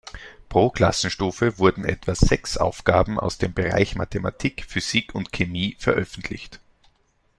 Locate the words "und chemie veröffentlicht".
5.13-6.59